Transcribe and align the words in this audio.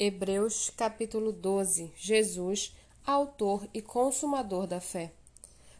Hebreus 0.00 0.70
capítulo 0.76 1.32
12 1.32 1.92
Jesus, 1.96 2.72
autor 3.04 3.68
e 3.74 3.82
consumador 3.82 4.64
da 4.64 4.80
fé. 4.80 5.10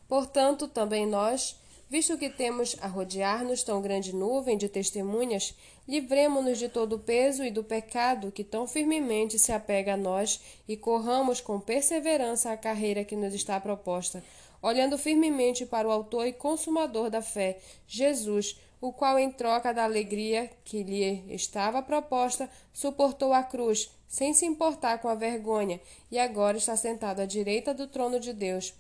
Portanto, 0.09 0.67
também 0.67 1.07
nós, 1.07 1.55
visto 1.89 2.19
que 2.19 2.29
temos 2.29 2.75
a 2.81 2.89
rodear-nos 2.89 3.63
tão 3.63 3.81
grande 3.81 4.13
nuvem 4.13 4.59
de 4.59 4.69
testemunhas, 4.69 5.55
livremo-nos 5.87 6.59
de 6.59 6.69
todo 6.69 6.97
o 6.97 6.99
peso 6.99 7.45
e 7.45 7.51
do 7.53 7.63
pecado 7.63 8.33
que 8.33 8.43
tão 8.43 8.67
firmemente 8.67 9.39
se 9.39 9.53
apega 9.53 9.95
a 9.95 9.97
nós 9.97 10.41
e 10.67 10.77
corramos 10.77 11.41
com 11.41 11.61
perseverança 11.61 12.51
a 12.51 12.57
carreira 12.57 13.05
que 13.05 13.15
nos 13.15 13.33
está 13.33 13.61
proposta, 13.61 14.25
olhando 14.61 14.99
firmemente 14.99 15.65
para 15.65 15.87
o 15.87 15.93
autor 15.93 16.27
e 16.27 16.33
consumador 16.33 17.09
da 17.09 17.23
fé, 17.23 17.61
Jesus, 17.87 18.57
o 18.81 18.93
qual, 18.93 19.19
em 19.19 19.31
troca 19.31 19.73
da 19.75 19.85
alegria 19.85 20.51
que 20.65 20.83
lhe 20.83 21.25
estava 21.35 21.83
proposta, 21.83 22.49
suportou 22.73 23.33
a 23.33 23.43
cruz, 23.43 23.91
sem 24.07 24.33
se 24.33 24.47
importar 24.47 24.99
com 24.99 25.09
a 25.09 25.15
vergonha, 25.15 25.81
e 26.11 26.19
agora 26.19 26.57
está 26.57 26.77
sentado 26.77 27.21
à 27.21 27.27
direita 27.27 27.75
do 27.75 27.87
trono 27.87 28.21
de 28.21 28.33
Deus. 28.33 28.75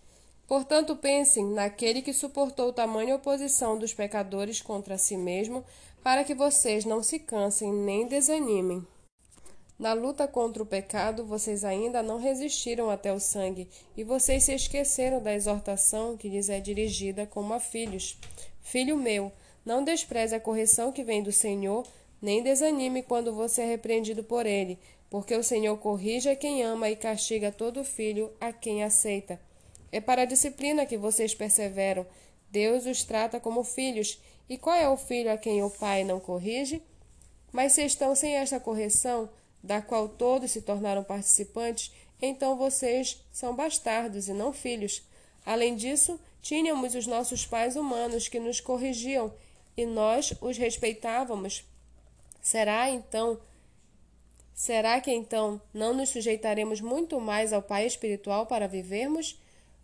Portanto, 0.46 0.96
pensem 0.96 1.44
naquele 1.44 2.00
que 2.00 2.12
suportou 2.12 2.72
tamanha 2.72 3.16
oposição 3.16 3.78
dos 3.78 3.92
pecadores 3.92 4.62
contra 4.62 4.96
si 4.96 5.16
mesmo, 5.16 5.62
para 6.02 6.24
que 6.24 6.34
vocês 6.34 6.84
não 6.84 7.02
se 7.02 7.18
cansem 7.18 7.72
nem 7.72 8.06
desanimem. 8.06 8.86
Na 9.78 9.92
luta 9.92 10.26
contra 10.26 10.62
o 10.62 10.66
pecado, 10.66 11.24
vocês 11.24 11.64
ainda 11.64 12.02
não 12.02 12.18
resistiram 12.18 12.90
até 12.90 13.12
o 13.12 13.20
sangue, 13.20 13.68
e 13.96 14.02
vocês 14.02 14.44
se 14.44 14.52
esqueceram 14.52 15.22
da 15.22 15.34
exortação 15.34 16.16
que 16.16 16.28
lhes 16.28 16.48
é 16.48 16.58
dirigida 16.58 17.26
como 17.26 17.52
a 17.52 17.60
filhos. 17.60 18.18
Filho 18.60 18.96
meu, 18.96 19.30
não 19.64 19.84
despreze 19.84 20.34
a 20.34 20.40
correção 20.40 20.92
que 20.92 21.04
vem 21.04 21.22
do 21.22 21.32
Senhor, 21.32 21.86
nem 22.20 22.42
desanime 22.42 23.02
quando 23.02 23.32
você 23.32 23.62
é 23.62 23.66
repreendido 23.66 24.24
por 24.24 24.46
ele, 24.46 24.78
porque 25.10 25.34
o 25.34 25.42
Senhor 25.42 25.76
corrige 25.78 26.28
a 26.28 26.36
quem 26.36 26.62
ama 26.62 26.90
e 26.90 26.96
castiga 26.96 27.52
todo 27.52 27.84
filho 27.84 28.32
a 28.40 28.52
quem 28.52 28.82
aceita. 28.82 29.40
É 29.90 30.00
para 30.00 30.22
a 30.22 30.26
disciplina 30.26 30.84
que 30.84 30.98
vocês 30.98 31.34
perseveram. 31.34 32.06
Deus 32.50 32.86
os 32.86 33.02
trata 33.04 33.40
como 33.40 33.64
filhos. 33.64 34.20
E 34.48 34.56
qual 34.56 34.76
é 34.76 34.88
o 34.88 34.96
filho 34.96 35.30
a 35.30 35.36
quem 35.36 35.62
o 35.62 35.70
pai 35.70 36.04
não 36.04 36.20
corrige? 36.20 36.82
Mas 37.52 37.72
se 37.72 37.84
estão 37.84 38.14
sem 38.14 38.34
esta 38.34 38.60
correção, 38.60 39.28
da 39.62 39.80
qual 39.80 40.08
todos 40.08 40.50
se 40.50 40.62
tornaram 40.62 41.02
participantes, 41.02 41.92
então 42.20 42.56
vocês 42.56 43.22
são 43.32 43.54
bastardos 43.54 44.28
e 44.28 44.32
não 44.32 44.52
filhos. 44.52 45.02
Além 45.44 45.76
disso, 45.76 46.20
tínhamos 46.42 46.94
os 46.94 47.06
nossos 47.06 47.46
pais 47.46 47.76
humanos 47.76 48.28
que 48.28 48.38
nos 48.38 48.60
corrigiam 48.60 49.32
e 49.78 49.86
nós 49.86 50.34
os 50.40 50.58
respeitávamos. 50.58 51.64
Será 52.42 52.90
então 52.90 53.38
Será 54.52 55.00
que 55.00 55.12
então 55.12 55.62
não 55.72 55.94
nos 55.94 56.08
sujeitaremos 56.08 56.80
muito 56.80 57.20
mais 57.20 57.52
ao 57.52 57.62
Pai 57.62 57.86
espiritual 57.86 58.44
para 58.44 58.66
vivermos? 58.66 59.40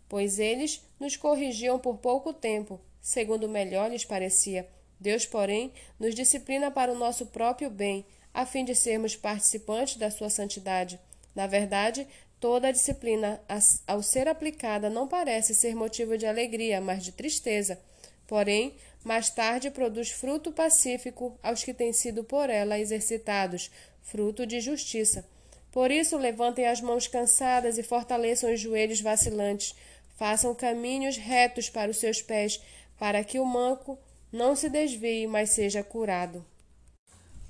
Pois 0.09 0.37
eles 0.37 0.81
nos 0.99 1.15
corrigiam 1.15 1.79
por 1.79 1.95
pouco 1.99 2.33
tempo, 2.33 2.77
segundo 2.99 3.47
melhor 3.47 3.89
lhes 3.89 4.03
parecia. 4.03 4.67
Deus, 4.99 5.25
porém, 5.25 5.71
nos 5.97 6.13
disciplina 6.13 6.69
para 6.69 6.91
o 6.91 6.99
nosso 6.99 7.27
próprio 7.27 7.69
bem, 7.69 8.05
a 8.33 8.45
fim 8.45 8.65
de 8.65 8.75
sermos 8.75 9.15
participantes 9.15 9.95
da 9.95 10.11
sua 10.11 10.29
santidade. 10.29 10.99
Na 11.33 11.47
verdade, 11.47 12.05
toda 12.37 12.67
a 12.67 12.71
disciplina, 12.71 13.41
ao 13.87 14.03
ser 14.03 14.27
aplicada, 14.27 14.89
não 14.89 15.07
parece 15.07 15.55
ser 15.55 15.73
motivo 15.73 16.17
de 16.17 16.25
alegria, 16.25 16.81
mas 16.81 17.01
de 17.01 17.13
tristeza. 17.13 17.79
Porém, 18.27 18.75
mais 19.03 19.29
tarde 19.29 19.69
produz 19.69 20.09
fruto 20.09 20.51
pacífico 20.51 21.37
aos 21.43 21.63
que 21.63 21.73
têm 21.73 21.93
sido 21.93 22.23
por 22.23 22.49
ela 22.49 22.79
exercitados, 22.79 23.69
fruto 24.01 24.45
de 24.45 24.59
justiça. 24.59 25.25
Por 25.71 25.91
isso, 25.91 26.17
levantem 26.17 26.65
as 26.67 26.81
mãos 26.81 27.07
cansadas 27.07 27.77
e 27.77 27.83
fortaleçam 27.83 28.53
os 28.53 28.59
joelhos 28.59 29.01
vacilantes. 29.01 29.75
Façam 30.15 30.55
caminhos 30.55 31.17
retos 31.17 31.69
para 31.69 31.91
os 31.91 31.97
seus 31.97 32.21
pés, 32.21 32.61
para 32.97 33.23
que 33.23 33.39
o 33.39 33.45
manco 33.45 33.99
não 34.31 34.55
se 34.55 34.69
desvie, 34.69 35.27
mas 35.27 35.49
seja 35.49 35.83
curado. 35.83 36.45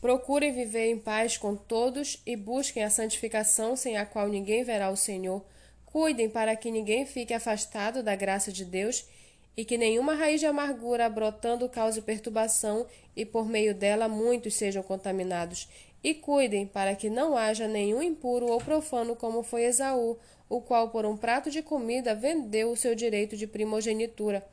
Procurem 0.02 0.52
viver 0.52 0.92
em 0.92 1.00
paz 1.00 1.38
com 1.38 1.56
todos 1.56 2.22
e 2.26 2.36
busquem 2.36 2.84
a 2.84 2.90
santificação 2.90 3.76
sem 3.76 3.98
a 3.98 4.06
qual 4.06 4.28
ninguém 4.28 4.64
verá 4.64 4.90
o 4.90 4.98
Senhor. 4.98 5.44
Cuidem 5.86 6.30
para 6.30 6.56
que 6.56 6.70
ninguém 6.70 7.06
fique 7.06 7.34
afastado 7.34 8.04
da 8.04 8.16
graça 8.16 8.52
de 8.52 8.66
Deus 8.66 9.06
e 9.58 9.64
que 9.64 9.78
nenhuma 9.78 10.16
raiz 10.16 10.40
de 10.40 10.46
amargura 10.46 11.10
brotando 11.10 11.70
cause 11.70 12.02
perturbação 12.02 12.86
e 13.16 13.26
por 13.26 13.48
meio 13.48 13.74
dela 13.74 14.08
muitos 14.08 14.56
sejam 14.56 14.84
contaminados. 14.84 15.68
E 16.04 16.14
cuidem 16.14 16.68
para 16.68 16.96
que 16.96 17.10
não 17.10 17.36
haja 17.36 17.68
nenhum 17.68 18.02
impuro 18.02 18.48
ou 18.48 18.60
profano 18.60 19.16
como 19.16 19.42
foi 19.42 19.64
Esaú, 19.64 20.18
o 20.48 20.62
qual 20.62 20.90
por 20.90 21.06
um 21.06 21.18
prato 21.18 21.50
de 21.50 21.62
comida 21.62 22.14
vendeu 22.14 22.72
o 22.72 22.78
seu 22.78 22.94
direito 22.94 23.36
de 23.36 23.48
primogenitura. 23.48 24.46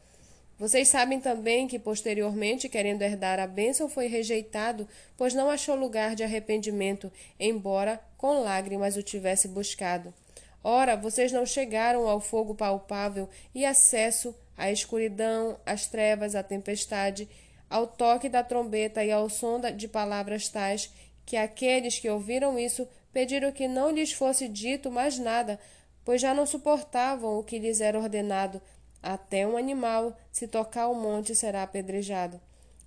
Vocês 0.59 0.89
sabem 0.89 1.21
também 1.21 1.67
que 1.67 1.79
posteriormente, 1.79 2.69
querendo 2.69 3.03
herdar 3.03 3.41
a 3.41 3.47
bênção, 3.47 3.89
foi 3.89 4.07
rejeitado, 4.07 4.87
pois 5.17 5.35
não 5.35 5.51
achou 5.51 5.75
lugar 5.75 6.15
de 6.15 6.23
arrependimento, 6.23 7.11
embora 7.39 8.01
com 8.17 8.41
lágrimas 8.41 8.97
o 8.97 9.03
tivesse 9.03 9.49
buscado. 9.49 10.15
Ora, 10.63 10.95
vocês 10.95 11.33
não 11.33 11.45
chegaram 11.45 12.09
ao 12.09 12.21
fogo 12.21 12.55
palpável 12.55 13.29
e 13.53 13.65
acesso 13.65 14.33
à 14.57 14.71
escuridão, 14.71 15.59
às 15.65 15.87
trevas, 15.87 16.35
à 16.35 16.43
tempestade, 16.43 17.29
ao 17.69 17.87
toque 17.87 18.29
da 18.29 18.43
trombeta 18.43 19.05
e 19.05 19.11
ao 19.11 19.29
som 19.29 19.61
de 19.61 19.89
palavras 19.89 20.49
tais, 20.49 20.93
que 21.25 21.37
aqueles 21.37 21.99
que 21.99 22.11
ouviram 22.11 22.59
isso 22.59 22.87
pediram 23.13 23.53
que 23.53 23.69
não 23.69 23.91
lhes 23.91 24.13
fosse 24.13 24.49
dito 24.49 24.91
mais 24.91 25.19
nada, 25.19 25.59
pois 26.05 26.21
já 26.21 26.35
não 26.35 26.47
suportavam 26.47 27.39
o 27.39 27.45
que 27.45 27.59
lhes 27.59 27.81
era 27.81 27.99
ordenado. 27.99 28.61
Até 29.03 29.47
um 29.47 29.57
animal, 29.57 30.17
se 30.31 30.47
tocar 30.47 30.89
o 30.89 30.95
monte, 30.95 31.35
será 31.35 31.63
apedrejado. 31.63 32.41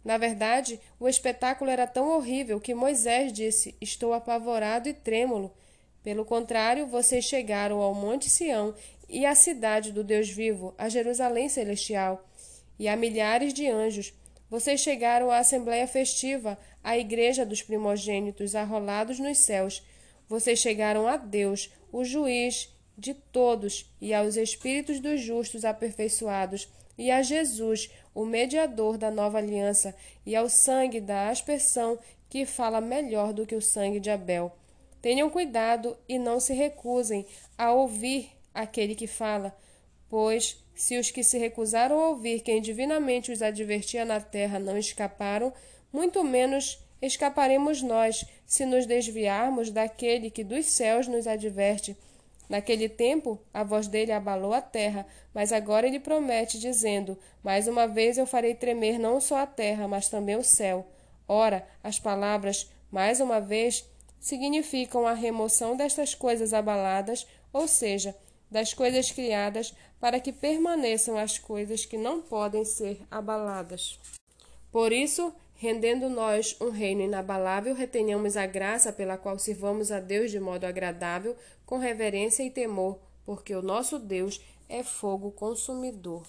Na 0.04 0.18
verdade, 0.18 0.80
o 1.00 1.10
espetáculo 1.10 1.72
era 1.72 1.88
tão 1.88 2.10
horrível 2.16 2.60
que 2.60 2.76
Moisés 2.76 3.34
disse: 3.34 3.76
Estou 3.82 4.14
apavorado 4.14 4.88
e 4.88 4.94
trêmulo. 4.94 5.52
Pelo 6.04 6.24
contrário, 6.24 6.86
vocês 6.86 7.26
chegaram 7.26 7.82
ao 7.82 7.96
Monte 7.96 8.30
Sião 8.30 8.76
e 9.10 9.26
à 9.26 9.36
cidade 9.36 9.92
do 9.92 10.04
Deus 10.04 10.30
vivo, 10.30 10.74
a 10.78 10.90
Jerusalém 10.90 11.50
celestial, 11.50 12.28
e 12.78 12.88
a 12.88 12.96
milhares 12.96 13.54
de 13.54 13.68
anjos. 13.68 14.14
Vocês 14.50 14.82
chegaram 14.82 15.32
à 15.32 15.40
assembléia 15.40 15.88
festiva, 15.88 16.58
à 16.84 16.98
igreja 16.98 17.46
dos 17.46 17.62
primogênitos 17.62 18.56
arrolados 18.56 19.20
nos 19.20 19.40
céus. 19.40 19.84
Vocês 20.28 20.60
chegaram 20.60 21.08
a 21.08 21.18
Deus, 21.18 21.72
o 21.92 22.04
juiz 22.04 22.74
de 22.98 23.14
todos, 23.14 23.92
e 24.00 24.14
aos 24.14 24.36
espíritos 24.36 25.00
dos 25.00 25.20
justos 25.22 25.66
aperfeiçoados, 25.66 26.70
e 26.98 27.12
a 27.12 27.22
Jesus, 27.22 27.90
o 28.14 28.26
mediador 28.26 28.98
da 28.98 29.12
nova 29.12 29.38
aliança, 29.38 29.96
e 30.26 30.36
ao 30.36 30.48
sangue 30.50 31.02
da 31.02 31.30
aspersão, 31.30 32.00
que 32.30 32.46
fala 32.46 32.80
melhor 32.82 33.34
do 33.34 33.46
que 33.46 33.56
o 33.56 33.62
sangue 33.62 34.00
de 34.00 34.10
Abel. 34.10 34.56
Tenham 35.02 35.30
cuidado 35.30 35.96
e 36.08 36.18
não 36.18 36.40
se 36.40 36.54
recusem 36.54 37.26
a 37.58 37.72
ouvir 37.72 38.35
aquele 38.56 38.96
que 38.96 39.06
fala, 39.06 39.56
pois 40.10 40.58
se 40.74 40.98
os 40.98 41.12
que 41.12 41.24
se 41.24 41.38
recusaram 41.38 42.00
a 42.00 42.10
ouvir 42.10 42.40
quem 42.40 42.62
divinamente 42.62 43.32
os 43.32 43.42
advertia 43.42 44.06
na 44.06 44.20
terra 44.20 44.58
não 44.58 44.78
escaparam, 44.78 45.54
muito 45.92 46.24
menos 46.24 46.80
escaparemos 47.02 47.82
nós 47.82 48.26
se 48.46 48.66
nos 48.66 48.86
desviarmos 48.86 49.70
daquele 49.70 50.30
que 50.30 50.44
dos 50.44 50.66
céus 50.66 51.08
nos 51.08 51.28
adverte. 51.28 51.96
Naquele 52.48 52.88
tempo, 52.88 53.40
a 53.54 53.64
voz 53.64 53.88
dele 53.88 54.12
abalou 54.12 54.54
a 54.54 54.62
terra, 54.62 55.06
mas 55.34 55.52
agora 55.52 55.88
ele 55.88 56.00
promete, 56.00 56.60
dizendo: 56.60 57.18
Mais 57.44 57.68
uma 57.68 57.88
vez 57.88 58.18
eu 58.18 58.28
farei 58.28 58.54
tremer 58.54 59.00
não 59.00 59.20
só 59.20 59.38
a 59.38 59.48
terra, 59.48 59.88
mas 59.88 60.10
também 60.10 60.36
o 60.36 60.44
céu. 60.44 60.86
Ora, 61.28 61.68
as 61.84 62.00
palavras, 62.00 62.70
mais 62.92 63.20
uma 63.20 63.42
vez, 63.42 63.90
significam 64.20 65.08
a 65.08 65.14
remoção 65.14 65.76
destas 65.76 66.14
coisas 66.14 66.54
abaladas, 66.54 67.26
ou 67.52 67.68
seja, 67.68 68.16
das 68.56 68.74
coisas 68.74 69.12
criadas, 69.12 69.74
para 70.00 70.18
que 70.18 70.32
permaneçam 70.32 71.18
as 71.18 71.38
coisas 71.38 71.86
que 71.86 71.98
não 71.98 72.22
podem 72.22 72.64
ser 72.64 73.02
abaladas. 73.12 74.00
Por 74.72 74.94
isso, 74.94 75.36
rendendo 75.56 76.08
nós 76.08 76.56
um 76.62 76.70
reino 76.70 77.02
inabalável, 77.02 77.76
retenhamos 77.76 78.38
a 78.38 78.46
graça 78.46 78.94
pela 78.94 79.18
qual 79.18 79.38
sirvamos 79.38 79.92
a 79.92 80.00
Deus 80.00 80.32
de 80.32 80.40
modo 80.40 80.64
agradável, 80.64 81.36
com 81.66 81.80
reverência 81.80 82.44
e 82.44 82.50
temor, 82.50 82.98
porque 83.26 83.54
o 83.54 83.62
nosso 83.62 84.00
Deus 84.00 84.40
é 84.70 84.84
fogo 84.84 85.32
consumidor. 85.32 86.24